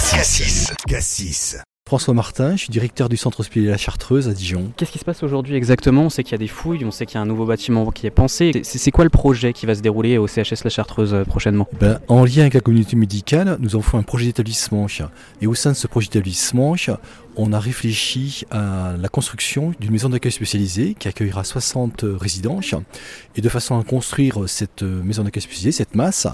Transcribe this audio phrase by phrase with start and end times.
[0.00, 0.72] Cassis.
[0.88, 1.56] Cassis.
[1.86, 4.72] François Martin, je suis directeur du centre hospitalier La Chartreuse à Dijon.
[4.76, 6.04] Qu'est-ce qui se passe aujourd'hui exactement?
[6.04, 7.90] On sait qu'il y a des fouilles, on sait qu'il y a un nouveau bâtiment
[7.90, 8.52] qui est pensé.
[8.62, 11.68] C'est quoi le projet qui va se dérouler au CHS La Chartreuse euh, prochainement?
[11.80, 14.86] Ben, en lien avec la communauté médicale, nous avons fait un projet d'établissement.
[15.42, 16.76] Et au sein de ce projet d'établissement,
[17.36, 22.60] on a réfléchi à la construction d'une maison d'accueil spécialisée qui accueillera 60 résidents.
[23.36, 26.26] Et de façon à construire cette maison d'accueil spécialisée, cette masse,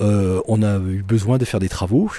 [0.00, 2.10] euh, on a eu besoin de faire des travaux.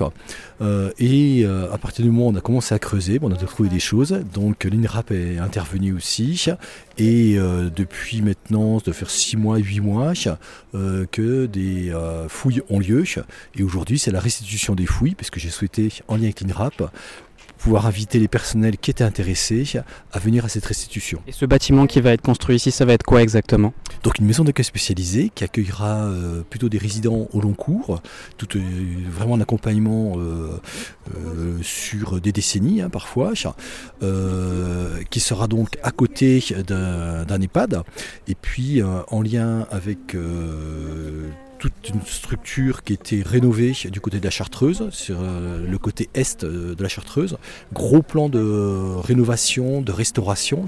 [0.61, 3.35] Euh, et euh, à partir du moment où on a commencé à creuser, on a
[3.35, 4.19] trouvé des choses.
[4.33, 6.45] Donc l'INRAP est intervenu aussi.
[6.97, 10.13] Et depuis maintenant, de faire 6 mois, 8 mois,
[10.73, 11.93] que des
[12.27, 13.03] fouilles ont lieu.
[13.55, 16.91] Et aujourd'hui, c'est la restitution des fouilles, parce que j'ai souhaité, en lien avec l'INRAP,
[17.59, 19.65] pouvoir inviter les personnels qui étaient intéressés
[20.11, 21.21] à venir à cette restitution.
[21.27, 23.73] Et ce bâtiment qui va être construit ici, ça va être quoi exactement?
[24.03, 28.01] Donc une maison d'accueil spécialisée qui accueillera euh, plutôt des résidents au long cours,
[28.37, 28.61] tout, euh,
[29.09, 30.59] vraiment un accompagnement euh,
[31.61, 33.33] sur des décennies hein, parfois,
[35.09, 37.83] qui sera donc à côté d'un EHPAD
[38.27, 40.15] et puis en lien avec
[41.59, 46.09] toute une structure qui était rénovée du côté de la Chartreuse, sur euh, le côté
[46.13, 47.37] est euh, de la Chartreuse.
[47.73, 50.65] Gros plan de rénovation, de restauration,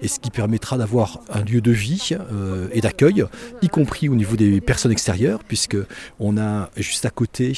[0.00, 3.24] et ce qui permettra d'avoir un lieu de vie euh, et d'accueil,
[3.62, 5.76] y compris au niveau des personnes extérieures, puisque
[6.20, 7.52] on a juste à côté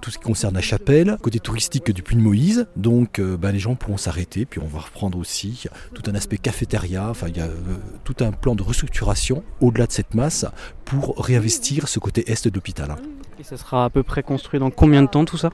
[0.00, 2.66] tout ce qui concerne la chapelle, côté touristique du Puy de Moïse.
[2.76, 7.08] Donc ben, les gens pourront s'arrêter, puis on va reprendre aussi tout un aspect cafétéria.
[7.10, 7.48] Enfin, il y a
[8.04, 10.46] tout un plan de restructuration au-delà de cette masse
[10.92, 12.96] pour réinvestir ce côté est de l'hôpital.
[13.40, 15.50] Et ça sera à peu près construit dans combien de temps tout ça?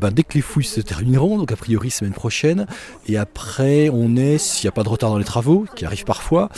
[0.00, 2.66] Ben, dès que les fouilles se termineront, donc a priori semaine prochaine,
[3.06, 6.04] et après on est, s'il n'y a pas de retard dans les travaux, qui arrive
[6.04, 6.48] parfois,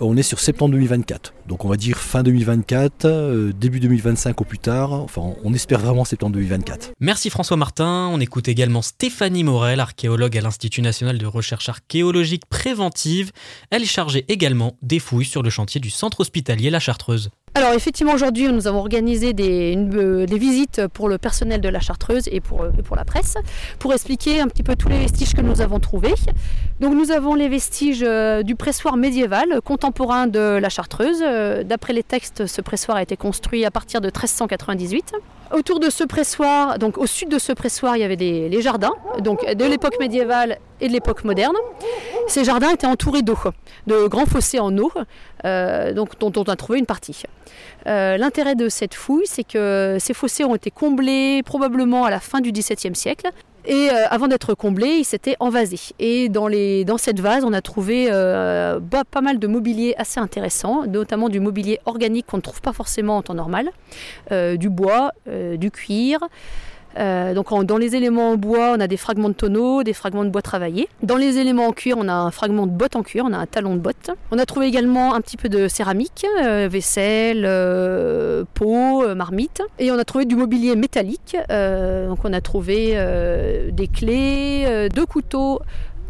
[0.00, 1.34] on est sur septembre 2024.
[1.46, 5.78] Donc on va dire fin 2024, euh, début 2025 au plus tard, enfin on espère
[5.78, 6.90] vraiment septembre 2024.
[7.00, 8.10] Merci François Martin.
[8.12, 13.30] On écoute également Stéphanie Morel, archéologue à l'Institut national de recherche archéologique préventive.
[13.70, 17.30] Elle est chargée également des fouilles sur le chantier du centre hospitalier La Chartreuse.
[17.58, 22.28] Alors effectivement aujourd'hui nous avons organisé euh, des visites pour le personnel de la Chartreuse
[22.30, 23.34] et pour, euh, et pour la presse
[23.80, 26.14] pour expliquer un petit peu tous les vestiges que nous avons trouvés.
[26.78, 31.18] Donc nous avons les vestiges euh, du pressoir médiéval contemporain de la Chartreuse.
[31.64, 35.14] D'après les textes ce pressoir a été construit à partir de 1398.
[35.50, 38.92] Autour de ce pressoir, donc au sud de ce pressoir, il y avait les jardins,
[39.20, 41.56] donc de l'époque médiévale et de l'époque moderne.
[42.28, 43.38] Ces jardins étaient entourés d'eau,
[43.86, 44.92] de grands fossés en eau,
[45.46, 47.22] euh, donc, dont on a trouvé une partie.
[47.86, 52.20] Euh, L'intérêt de cette fouille, c'est que ces fossés ont été comblés probablement à la
[52.20, 53.30] fin du XVIIe siècle.
[53.68, 55.92] Et euh, avant d'être comblés, ils s'étaient envasés.
[55.98, 56.48] Et dans,
[56.96, 61.38] cette vase, on a trouvé euh, bah, pas mal de mobilier assez intéressant, notamment du
[61.38, 63.70] mobilier organique qu'on ne trouve pas forcément en temps normal,
[64.32, 66.20] euh, du bois, du cuir.
[66.96, 70.24] Euh, donc dans les éléments en bois, on a des fragments de tonneaux, des fragments
[70.24, 70.88] de bois travaillés.
[71.02, 73.38] Dans les éléments en cuir, on a un fragment de botte en cuir, on a
[73.38, 74.10] un talon de botte.
[74.30, 79.62] On a trouvé également un petit peu de céramique, euh, vaisselle, euh, pot, euh, marmite.
[79.78, 81.36] Et on a trouvé du mobilier métallique.
[81.48, 82.96] Donc on a trouvé
[83.72, 85.60] des clés, deux couteaux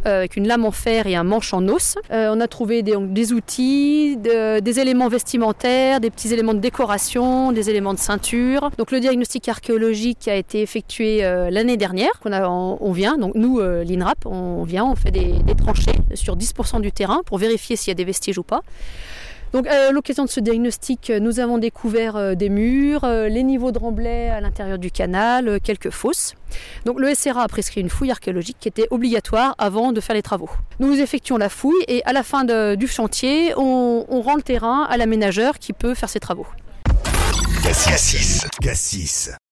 [0.05, 1.97] avec une lame en fer et un manche en os.
[2.11, 7.53] Euh, on a trouvé des, outils, de- des éléments vestimentaires, des petits éléments de décoration,
[7.53, 8.71] des éléments de ceinture.
[8.79, 12.13] Donc le diagnostic archéologique a été effectué euh, l'année dernière.
[12.25, 16.81] on, vient, donc nous, euh, l'INRAP, on vient, on fait des, des tranchées sur 10%
[16.81, 18.63] du terrain pour vérifier s'il y a des vestiges ou pas.
[19.53, 23.43] Donc à l'occasion de ce diagnostic, euh, nous avons découvert euh, des murs, euh, les
[23.43, 26.35] niveaux de remblais à l'intérieur du canal, euh, quelques fosses.
[26.85, 30.23] Donc le SRA a prescrit une fouille archéologique qui était obligatoire avant de faire les
[30.23, 30.51] travaux.
[30.81, 34.97] Nous effectuons la fouille et à la fin du chantier, on, rend le terrain à
[34.97, 36.47] l'aménageur qui peut faire ses travaux.